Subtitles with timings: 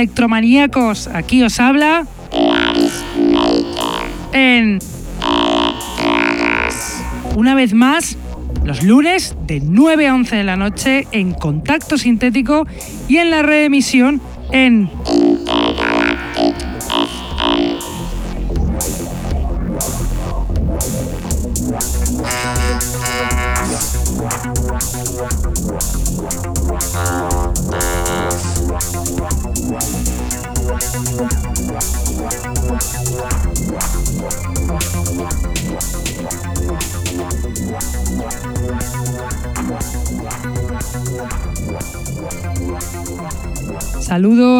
[0.00, 2.06] Electromaníacos, aquí os habla
[4.32, 4.78] en
[7.36, 8.16] una vez más
[8.64, 12.66] los lunes de 9 a 11 de la noche en Contacto Sintético
[13.08, 14.90] y en la reemisión en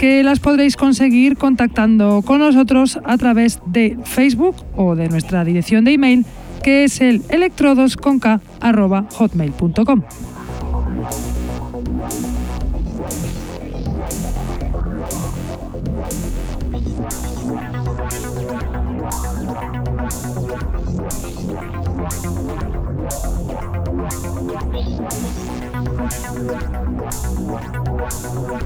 [0.00, 5.84] que las podréis conseguir contactando con nosotros a través de Facebook o de nuestra dirección
[5.84, 6.24] de email
[6.62, 10.02] que es el electrodosconk.hotmail.com.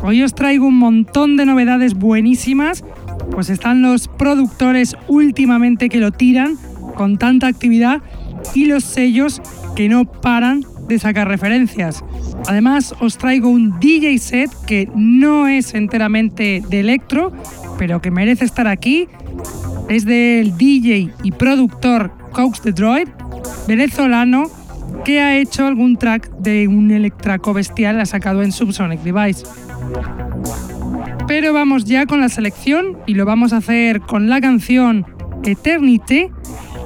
[0.06, 2.84] Hoy os traigo un montón de novedades buenísimas,
[3.30, 6.58] pues están los productores últimamente que lo tiran
[6.94, 8.02] con tanta actividad
[8.54, 9.40] y los sellos
[9.74, 12.04] que no paran de sacar referencias.
[12.46, 17.32] Además os traigo un DJ set que no es enteramente de electro,
[17.78, 19.08] pero que merece estar aquí.
[19.88, 23.08] Es del DJ y productor Cox the Droid,
[23.66, 24.50] venezolano,
[25.06, 29.44] que ha hecho algún track de un electraco bestial, ha sacado en Subsonic Device.
[31.26, 35.06] Pero vamos ya con la selección y lo vamos a hacer con la canción
[35.44, 36.28] Eternity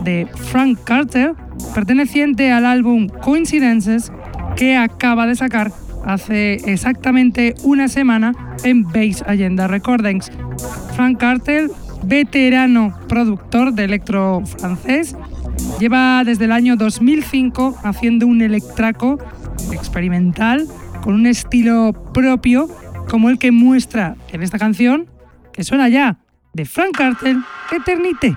[0.04, 1.34] de Frank Carter,
[1.74, 4.12] perteneciente al álbum Coincidences
[4.56, 5.72] que acaba de sacar
[6.04, 8.32] hace exactamente una semana
[8.64, 10.30] en Base Agenda Recordings.
[10.94, 11.70] Frank Carter,
[12.04, 15.16] veterano productor de electro francés,
[15.78, 19.18] lleva desde el año 2005 haciendo un electraco
[19.72, 20.66] experimental
[21.02, 22.68] con un estilo propio
[23.10, 25.06] como el que muestra en esta canción,
[25.52, 26.18] que suena ya,
[26.52, 27.36] de Frank Carter,
[27.72, 28.36] Eternité.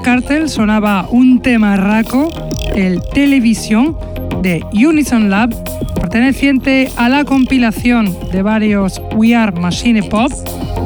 [0.00, 2.28] Cartel sonaba un tema raco,
[2.74, 3.96] el Televisión
[4.42, 5.54] de Unison Lab,
[5.94, 10.32] perteneciente a la compilación de varios We Are Machine Pop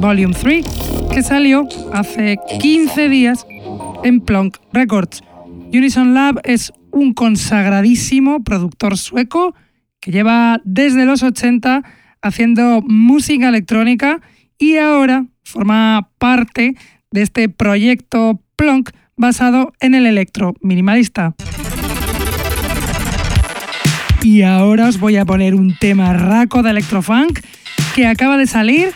[0.01, 0.65] Volume 3,
[1.13, 3.47] que salió hace 15 días
[4.05, 5.23] en Plonk Records.
[5.73, 9.55] Unison Lab es un consagradísimo productor sueco
[10.01, 11.83] que lleva desde los 80
[12.23, 14.21] haciendo música electrónica
[14.59, 16.75] y ahora forma parte
[17.11, 21.35] de este proyecto Plonk basado en el electro minimalista.
[24.21, 27.39] Y ahora os voy a poner un tema raco de electrofunk
[27.95, 28.93] que acaba de salir.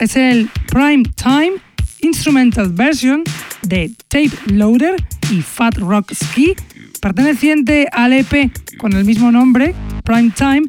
[0.00, 1.52] Es el Prime Time
[2.00, 3.22] Instrumental Version
[3.62, 4.96] de Tape Loader
[5.30, 6.56] y Fat Rock Ski,
[7.00, 10.62] perteneciente al EP con el mismo nombre, Prime Time,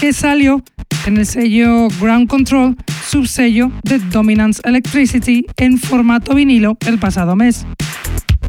[0.00, 0.64] que salió
[1.06, 2.76] en el sello Ground Control,
[3.08, 7.66] subsello de Dominance Electricity en formato vinilo el pasado mes.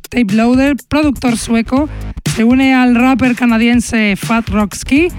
[0.10, 1.90] Tape Loader, productor sueco,
[2.36, 5.10] se une al rapper canadiense Fat Rock Ski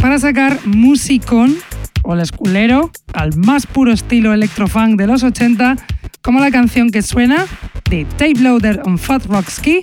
[0.00, 1.56] para sacar Musicon
[2.02, 5.76] o el esculero al más puro estilo electrofunk de los 80,
[6.22, 7.46] como la canción que suena
[7.88, 9.80] de Tape Loader on Fat Rock Ski,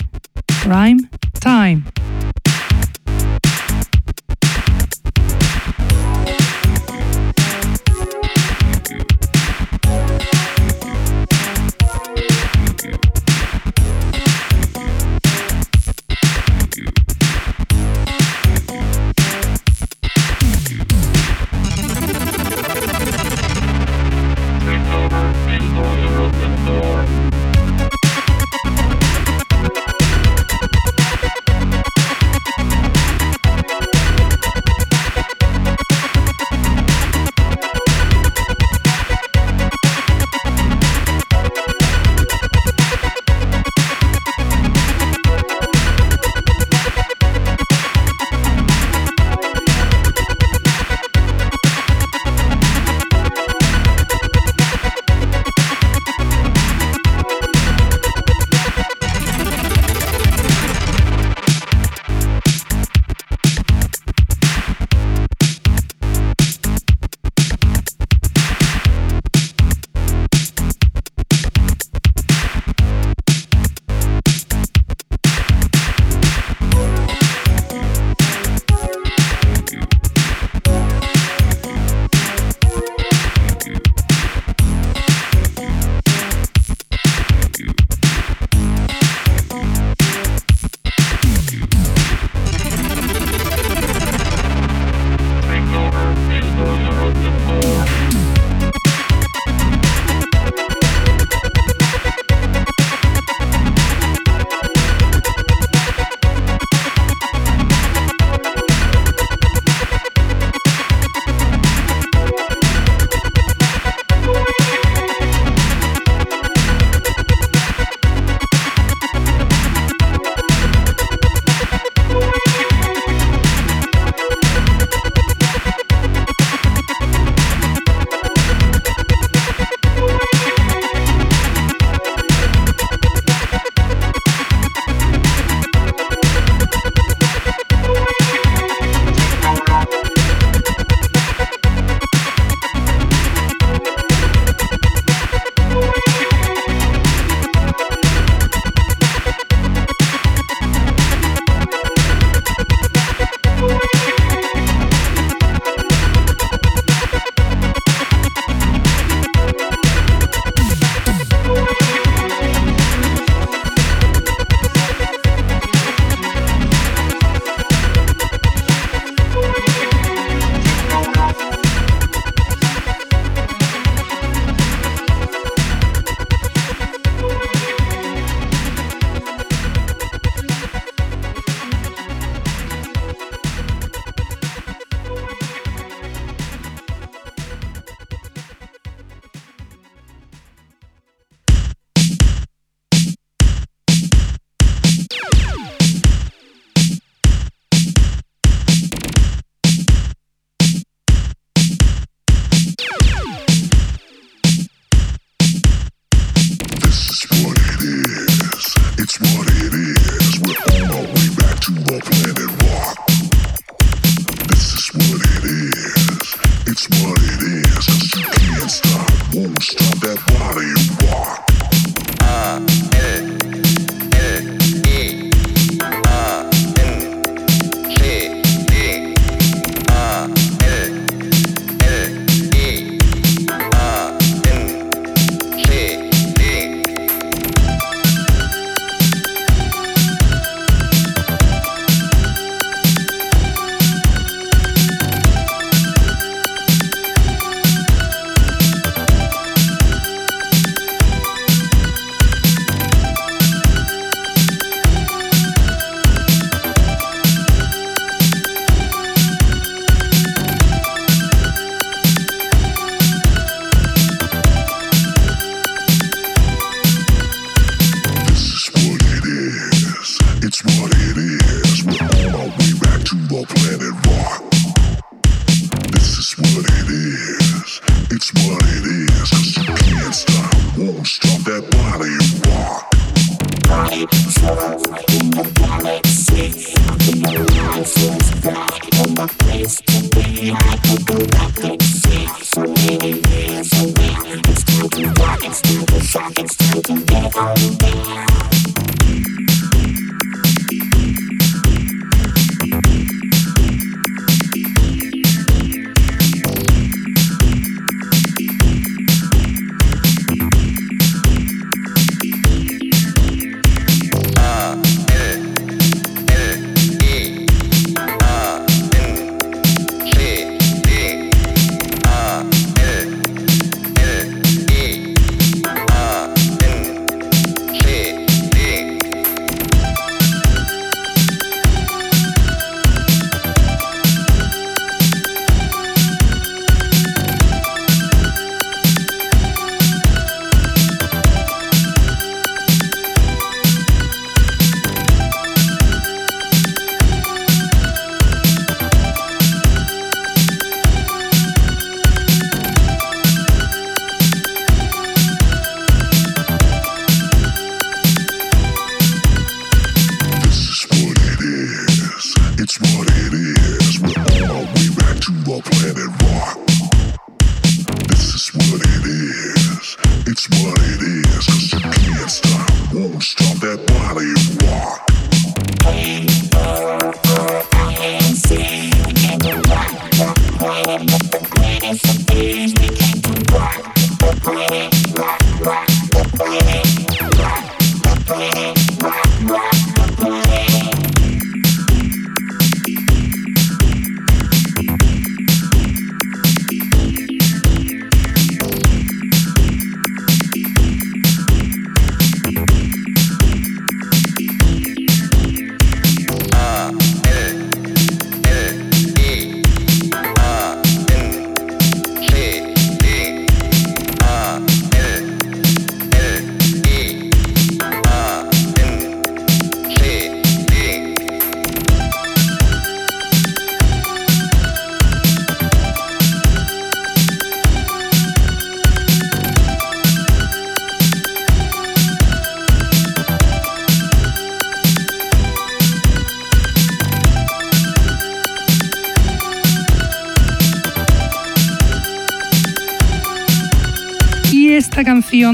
[0.63, 0.99] Prime
[1.39, 1.83] Time.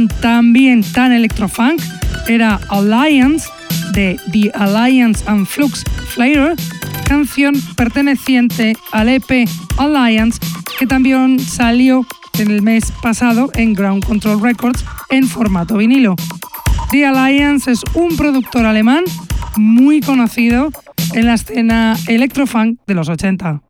[0.05, 1.81] También tan electrofunk
[2.27, 3.49] era Alliance
[3.93, 6.55] de The Alliance and Flux Flavor,
[7.07, 10.39] canción perteneciente al EP Alliance
[10.77, 12.05] que también salió
[12.37, 16.15] en el mes pasado en Ground Control Records en formato vinilo.
[16.91, 19.03] The Alliance es un productor alemán
[19.55, 20.69] muy conocido
[21.13, 23.61] en la escena electrofunk de los 80.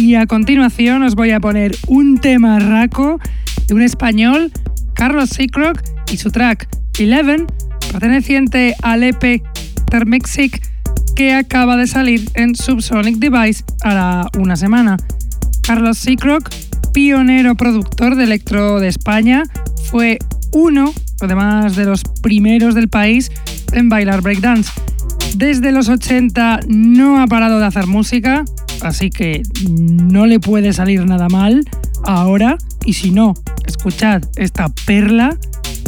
[0.00, 3.20] Y a continuación os voy a poner un tema raco
[3.68, 4.50] de un español,
[4.94, 6.66] Carlos Seacrock, y su track
[6.98, 7.46] Eleven,
[7.92, 9.42] perteneciente al EP
[9.90, 10.62] Termexic,
[11.14, 14.96] que acaba de salir en Subsonic Device hará una semana.
[15.62, 16.48] Carlos Seacrock,
[16.94, 19.42] pionero productor de electro de España,
[19.90, 20.18] fue
[20.54, 23.30] uno, además de los primeros del país,
[23.72, 24.72] en bailar breakdance.
[25.36, 28.44] Desde los 80 no ha parado de hacer música,
[28.82, 31.64] así que no le puede salir nada mal
[32.04, 32.56] ahora.
[32.84, 33.34] Y si no,
[33.66, 35.36] escuchad esta perla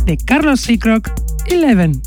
[0.05, 1.11] de Carlos Seacrock
[1.47, 2.01] Eleven.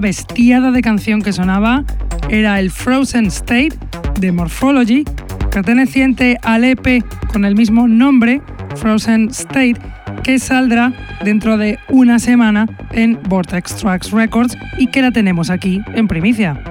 [0.00, 1.84] Bestiada de canción que sonaba
[2.30, 3.76] era el Frozen State
[4.20, 5.04] de Morphology,
[5.50, 8.42] perteneciente al EP con el mismo nombre,
[8.76, 9.76] Frozen State,
[10.22, 10.92] que saldrá
[11.24, 16.62] dentro de una semana en Vortex Tracks Records y que la tenemos aquí en primicia.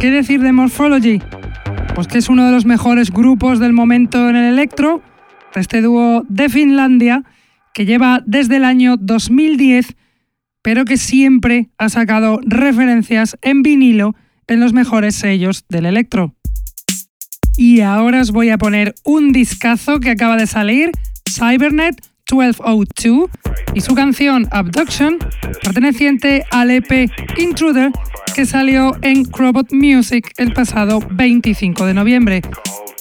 [0.00, 1.20] ¿Qué decir de Morphology?
[1.94, 5.02] Pues que es uno de los mejores grupos del momento en el electro,
[5.54, 7.24] este dúo de Finlandia,
[7.74, 9.96] que lleva desde el año 2010,
[10.62, 14.14] pero que siempre ha sacado referencias en vinilo
[14.46, 16.34] en los mejores sellos del electro.
[17.56, 20.92] Y ahora os voy a poner un discazo que acaba de salir,
[21.28, 22.00] Cybernet
[22.30, 23.30] 1202,
[23.74, 25.18] y su canción Abduction,
[25.62, 27.90] perteneciente al EP Intruder,
[28.34, 32.42] que salió en Crobot Music el pasado 25 de noviembre.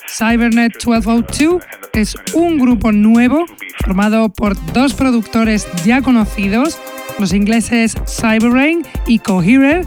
[0.10, 1.62] Cybernet 1202
[1.93, 3.45] es un grupo nuevo
[3.84, 6.80] formado por dos productores ya conocidos,
[7.20, 9.86] los ingleses Cyberrain y Coherer,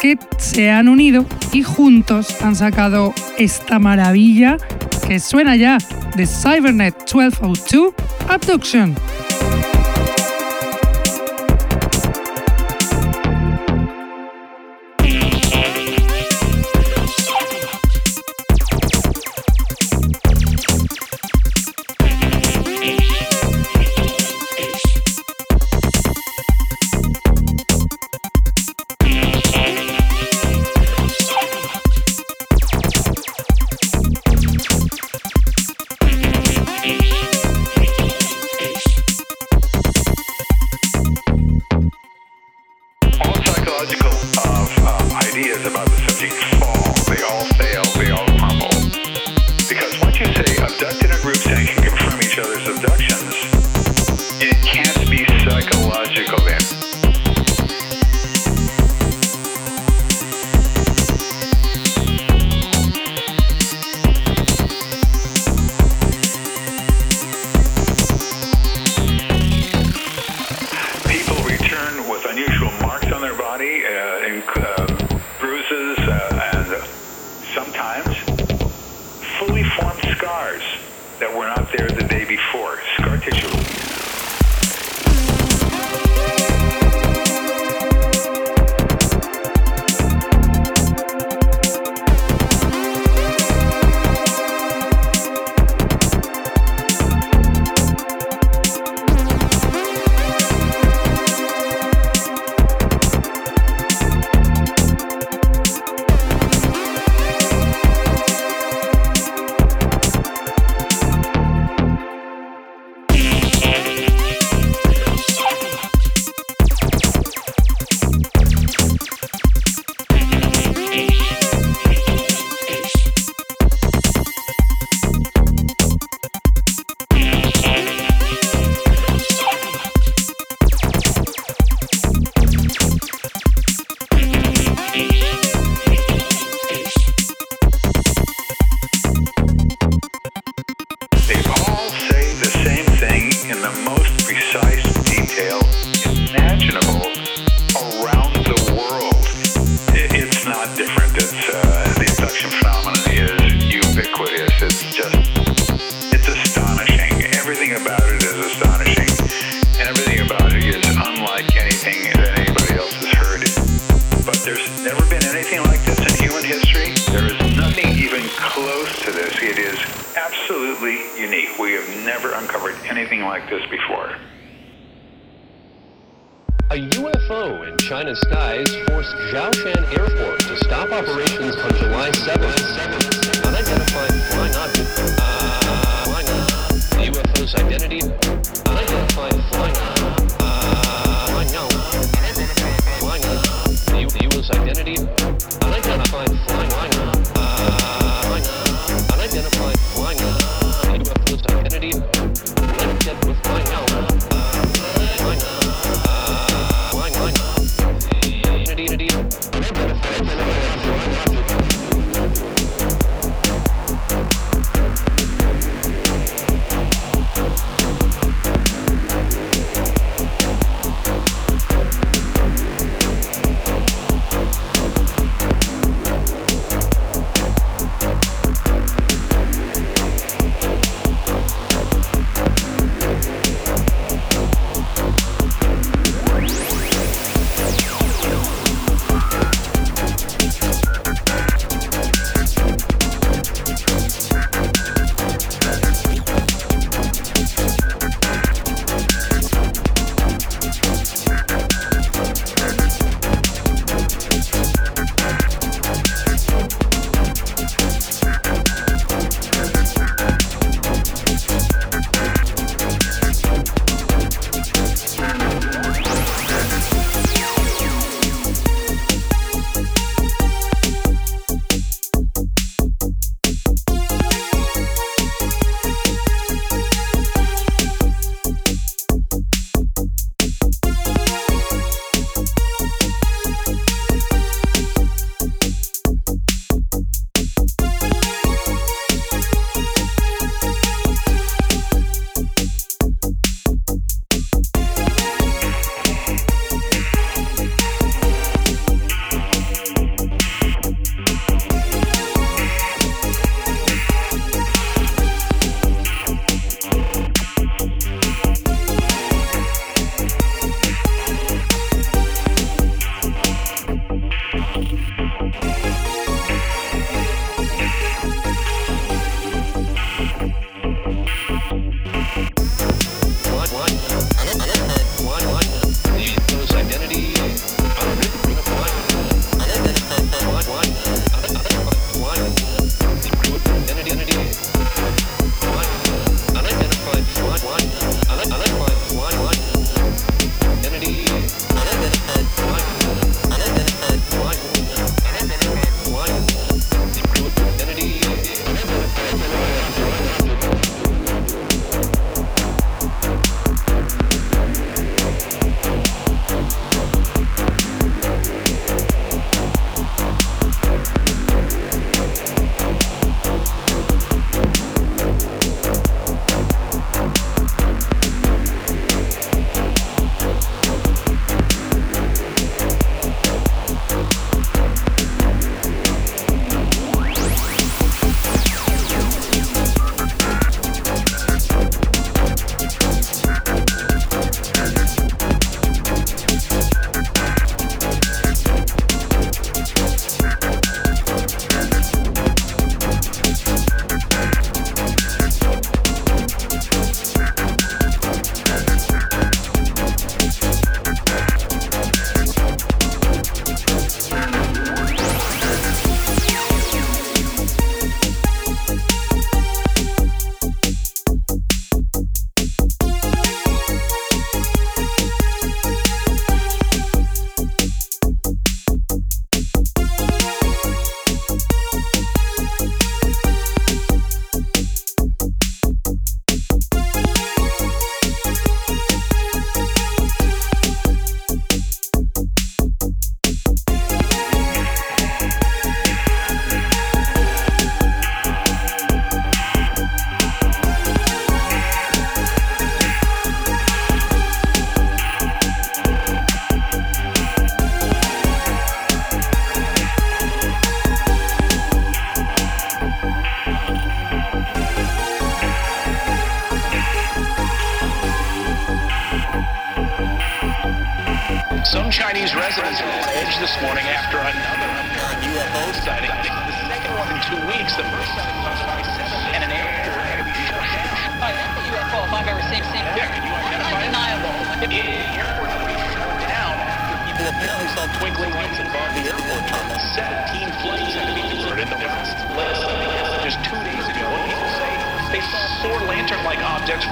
[0.00, 4.56] que se han unido y juntos han sacado esta maravilla
[5.06, 5.78] que suena ya
[6.16, 7.94] de Cybernet 1202
[8.28, 8.94] Abduction.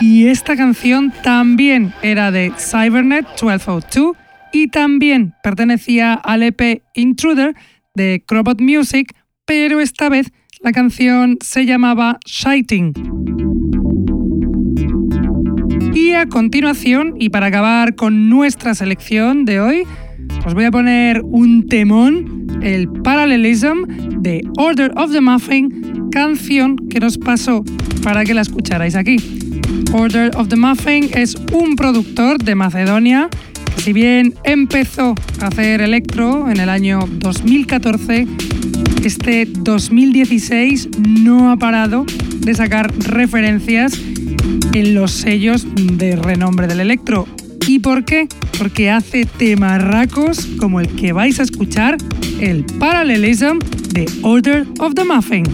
[0.00, 4.16] Y esta canción también era de Cybernet 1202
[4.52, 7.54] y también pertenecía al EP Intruder
[7.94, 9.14] de Crobot Music,
[9.44, 12.92] pero esta vez la canción se llamaba Shiting.
[15.94, 19.82] Y a continuación, y para acabar con nuestra selección de hoy,
[20.44, 23.84] os voy a poner un temón, el Parallelism
[24.20, 27.64] de Order of the Muffin, canción que nos pasó
[28.02, 29.16] para que la escucharais aquí.
[29.98, 33.30] Order of the Muffin es un productor de Macedonia
[33.78, 38.26] si bien empezó a hacer electro en el año 2014,
[39.04, 42.04] este 2016 no ha parado
[42.38, 43.98] de sacar referencias
[44.74, 47.28] en los sellos de renombre del electro.
[47.68, 48.28] ¿Y por qué?
[48.58, 51.96] Porque hace temarracos como el que vais a escuchar,
[52.40, 53.60] el Parallelism
[53.92, 55.44] de Order of the Muffin.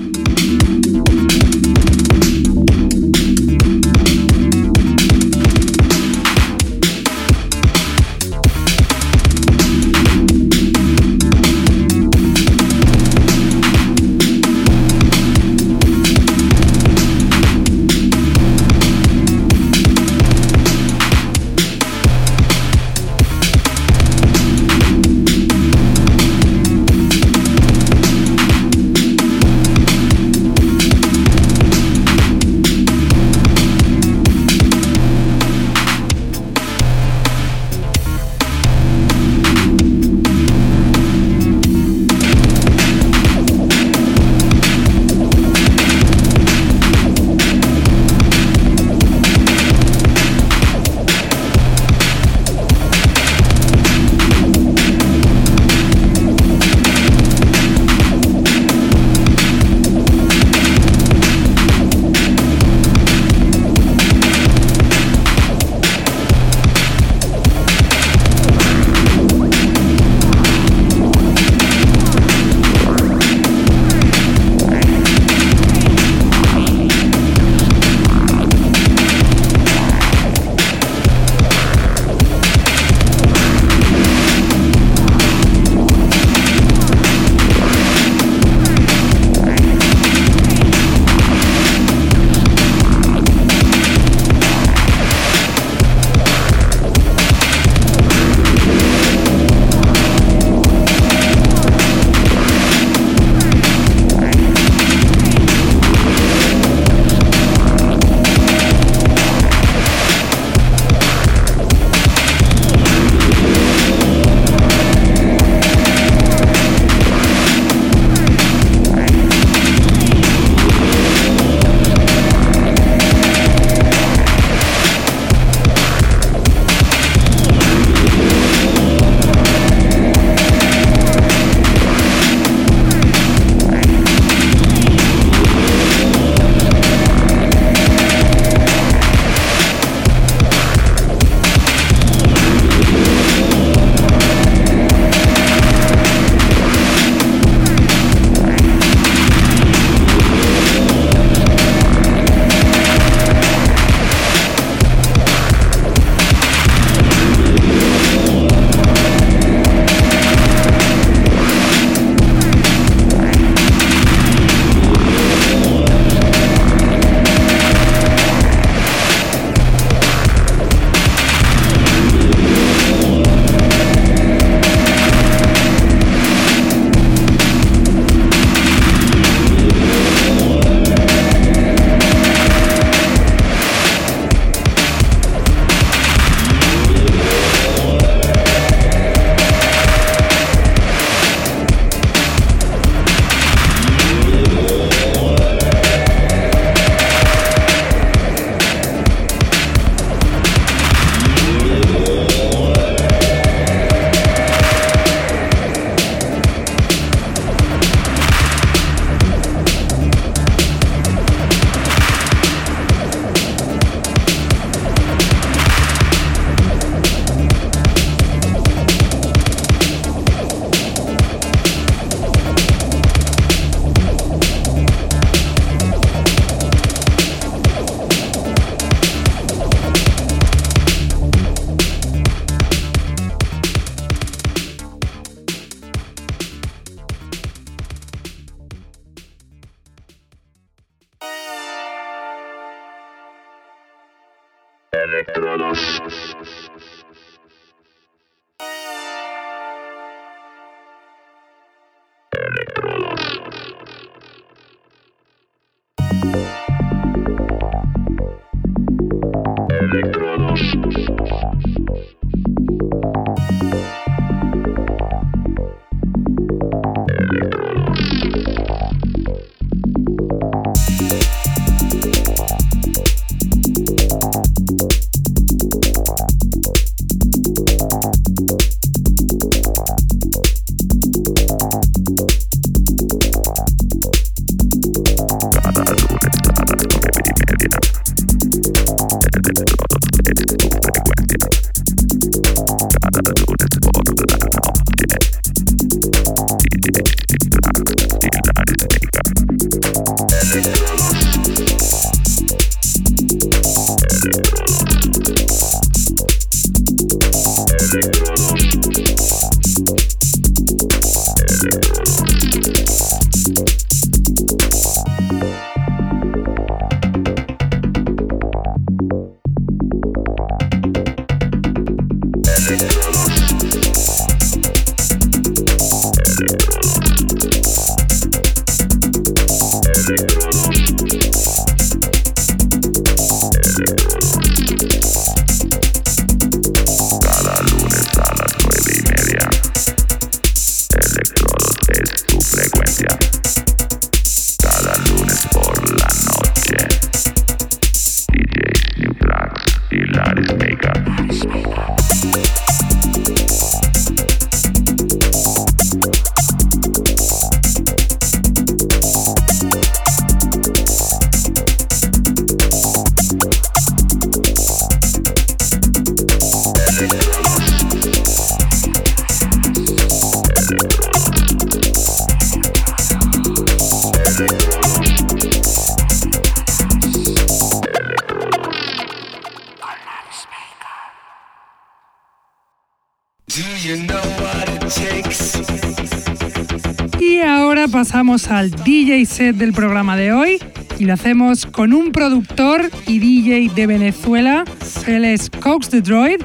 [388.48, 390.58] Al DJ set del programa de hoy
[390.98, 394.64] y lo hacemos con un productor y DJ de Venezuela.
[395.06, 396.40] Él es Cox the Droid,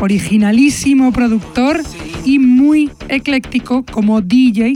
[0.00, 1.80] originalísimo productor
[2.24, 4.74] y muy ecléctico como DJ.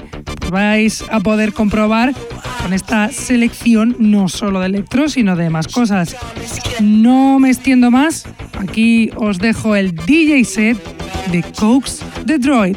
[0.51, 2.15] Vais a poder comprobar
[2.63, 6.17] con esta selección no solo de electro, sino de más cosas.
[6.81, 8.25] No me extiendo más,
[8.59, 10.79] aquí os dejo el DJ set
[11.31, 12.77] de Cox the Droid.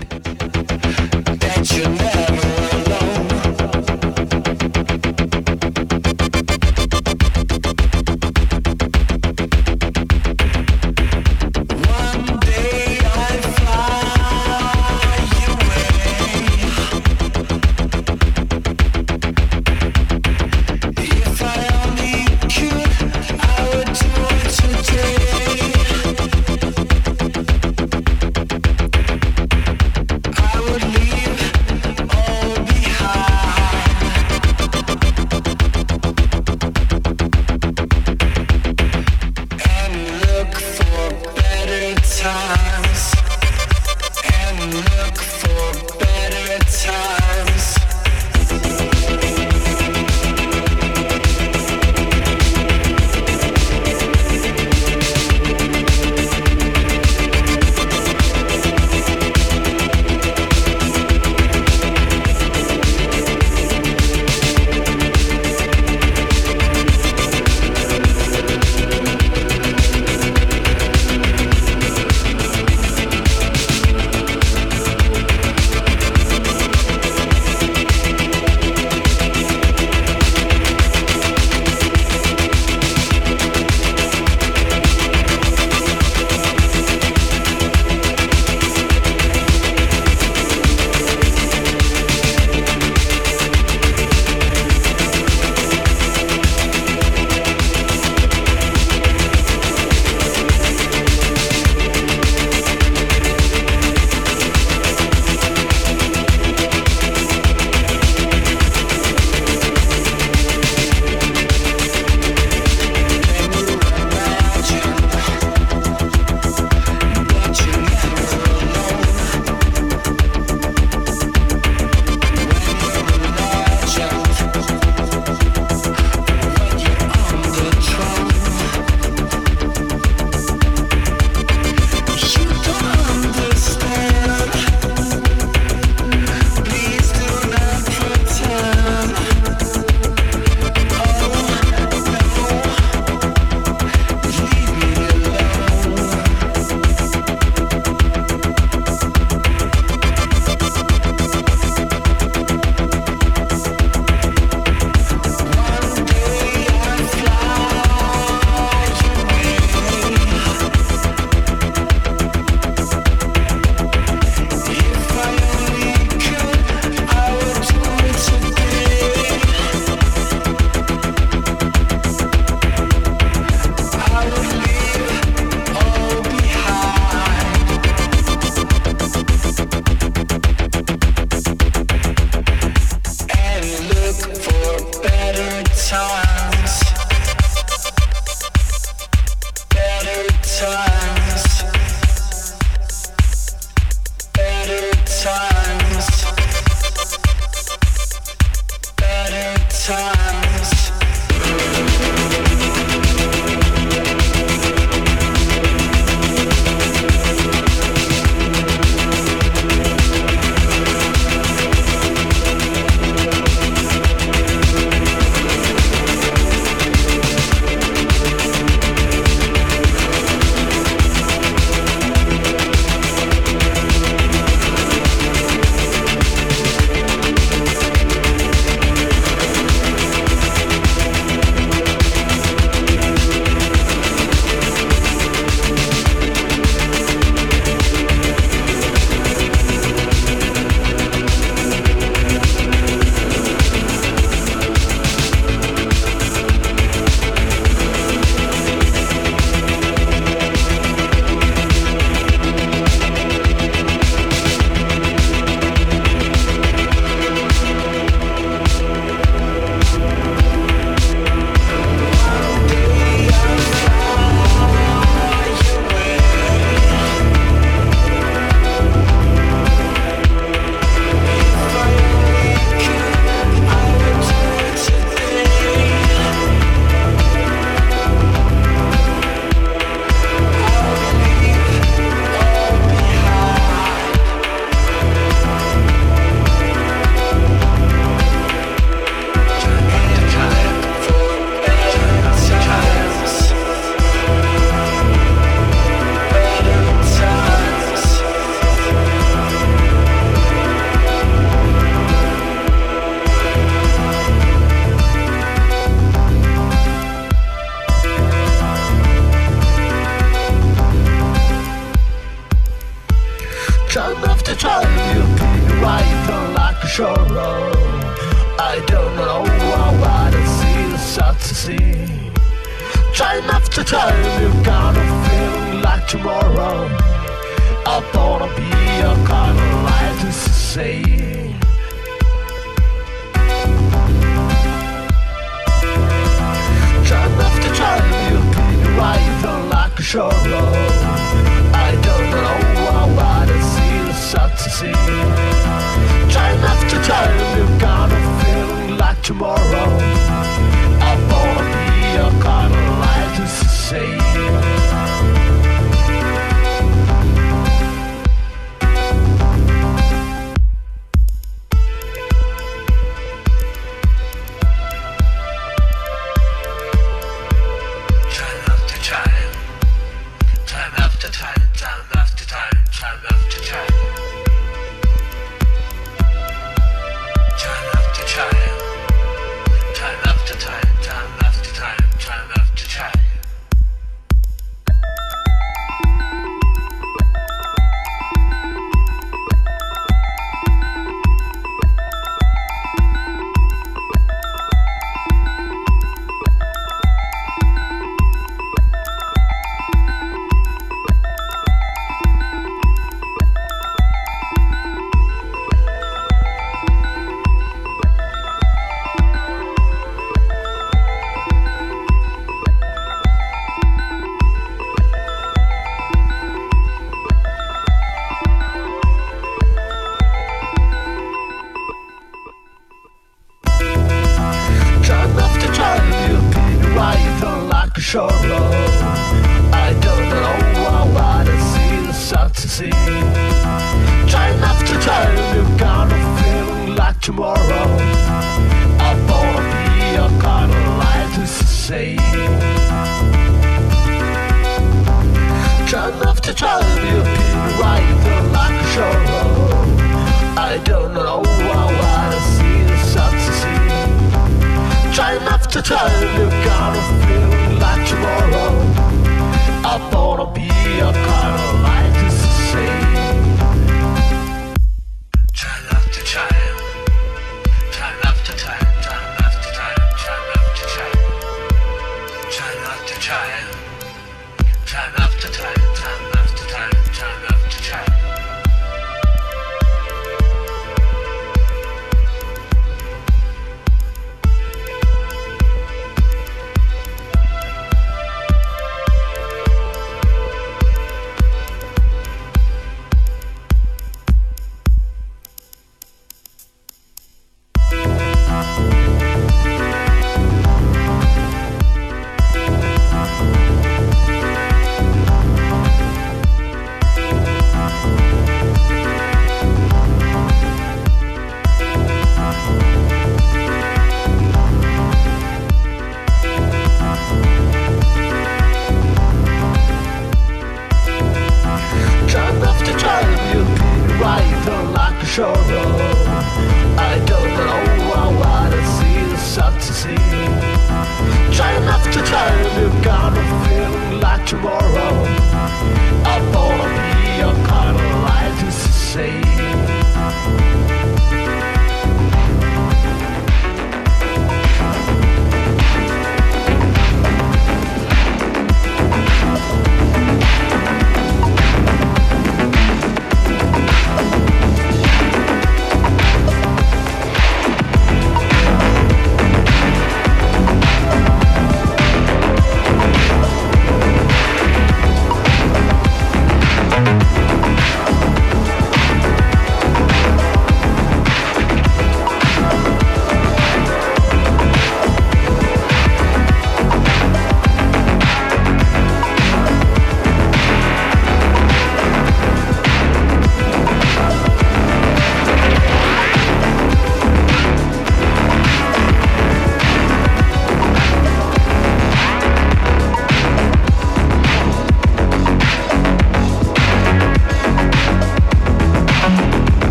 [371.31, 373.59] Time, time after time, time after.
[373.65, 374.36] Time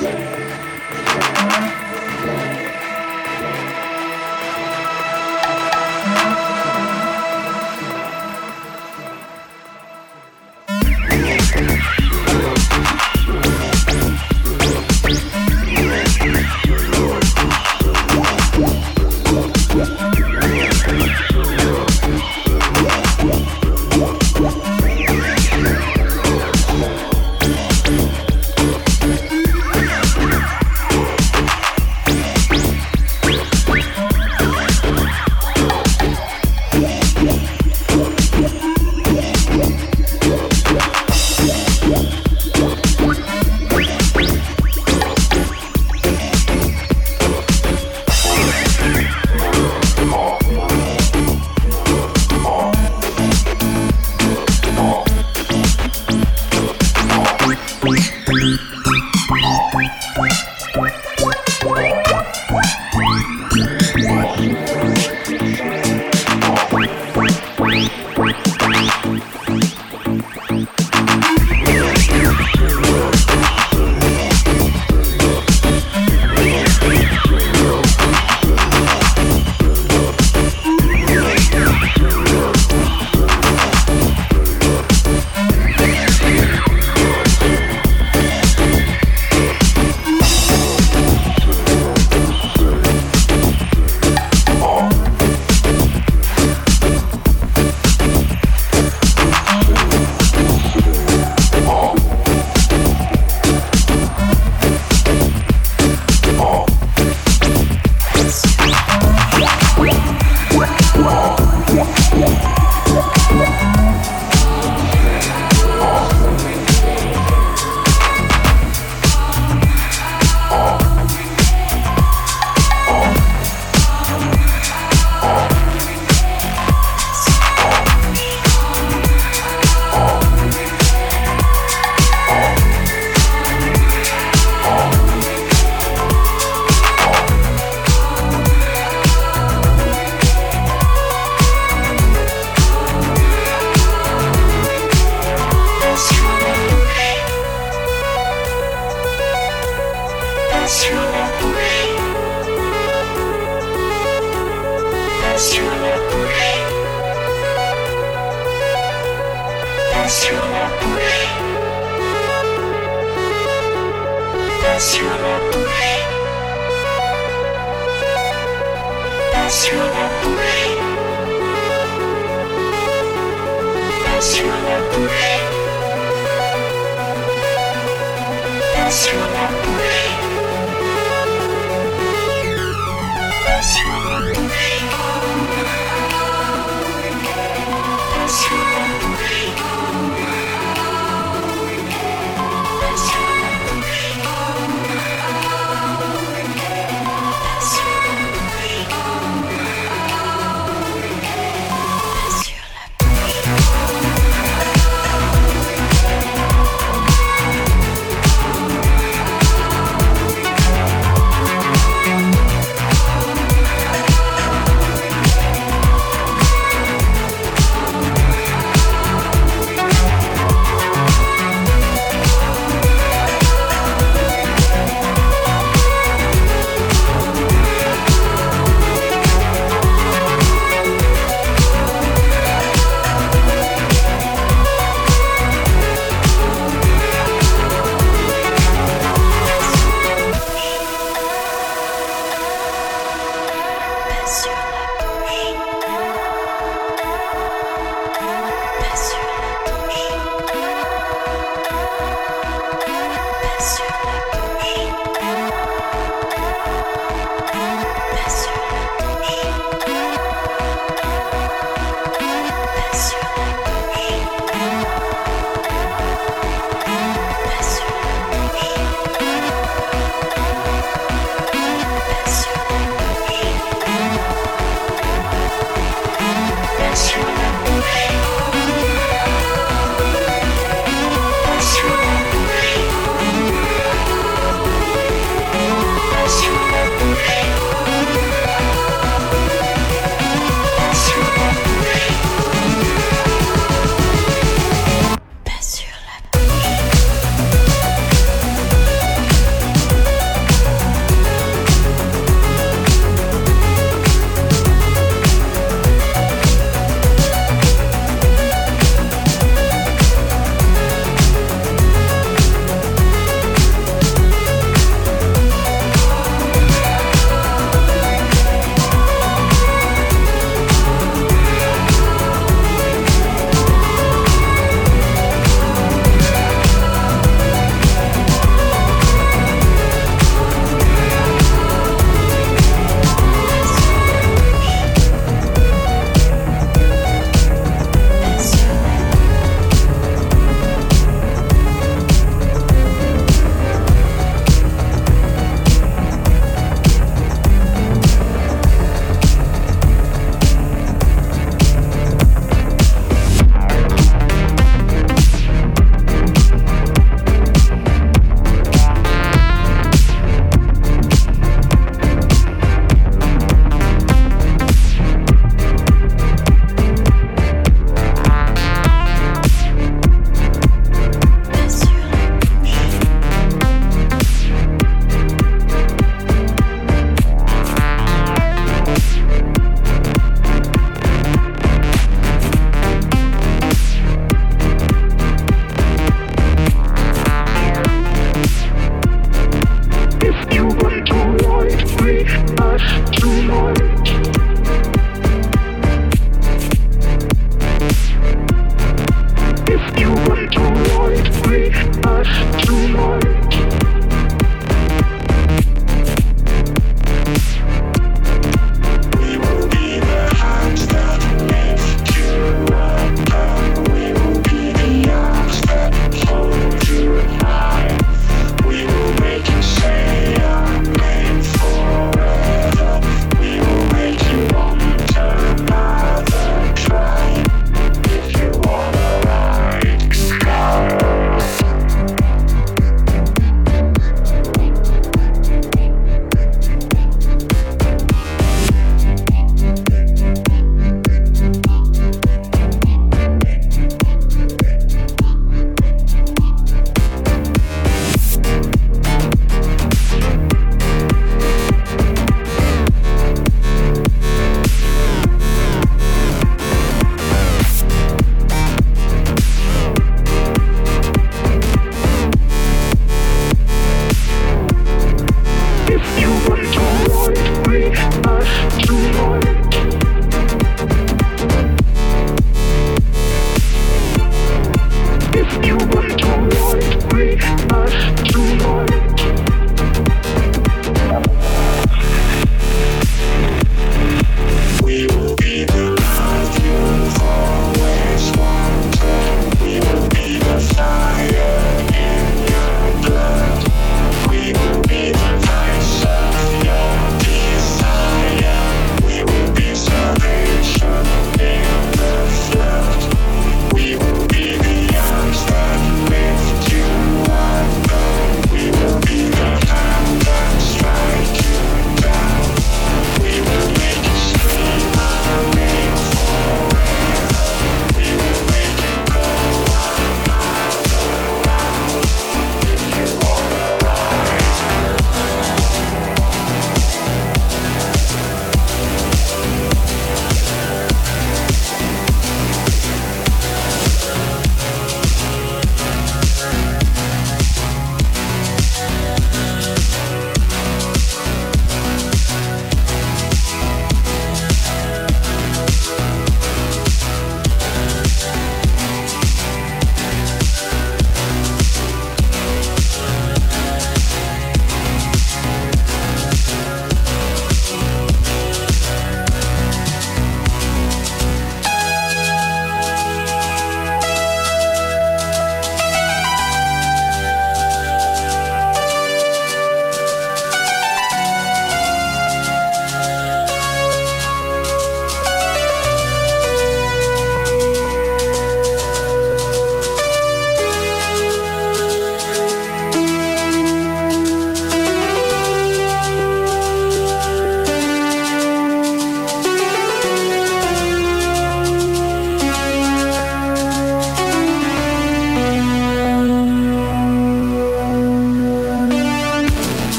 [0.00, 0.37] Yeah.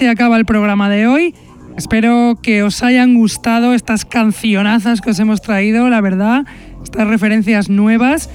[0.00, 1.34] Se acaba el programa de hoy.
[1.76, 6.46] Espero que os hayan gustado estas cancionazas que os hemos traído, la verdad,
[6.82, 8.30] estas referencias nuevas.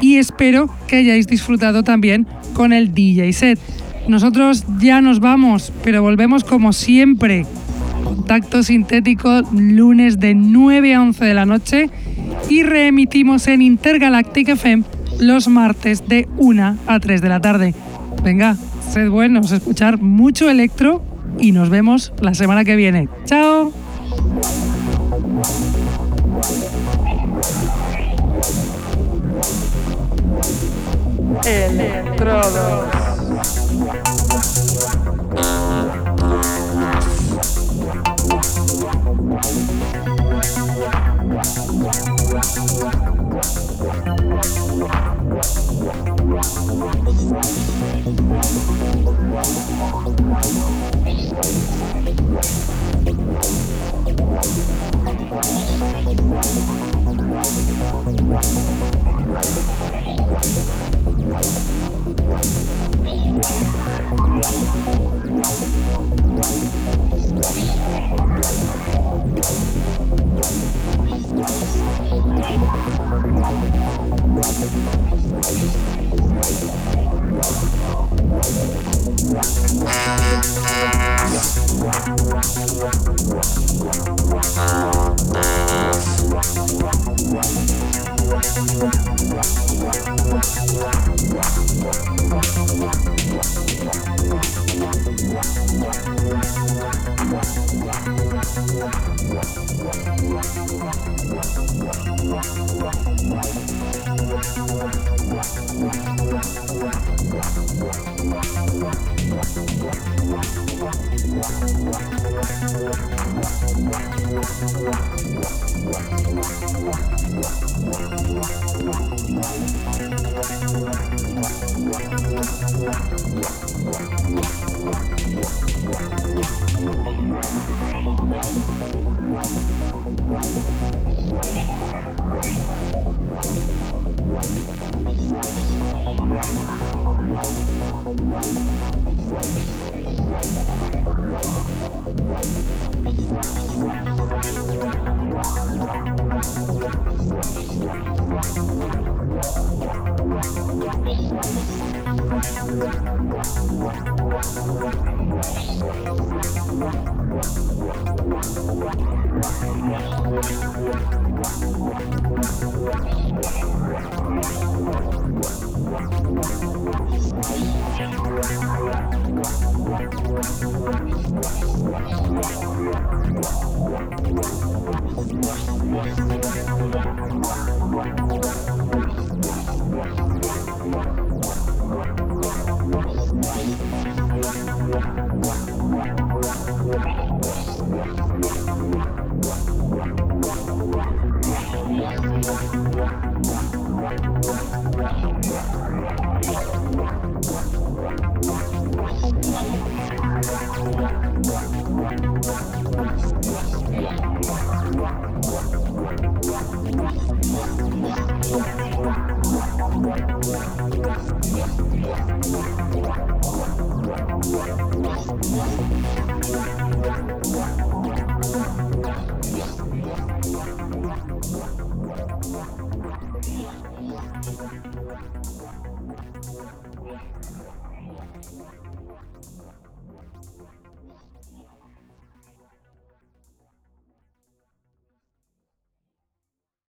[0.00, 3.58] Y espero que hayáis disfrutado también con el DJ set.
[4.08, 7.44] Nosotros ya nos vamos, pero volvemos como siempre.
[8.02, 11.90] Contacto sintético lunes de 9 a 11 de la noche
[12.48, 14.84] y reemitimos en Intergalactic FM
[15.20, 17.74] los martes de 1 a 3 de la tarde.
[18.24, 18.56] Venga,
[18.88, 23.08] sed buenos, escuchar mucho electro y nos vemos la semana que viene.
[23.24, 23.72] ¡Chao!
[83.80, 84.19] Wow.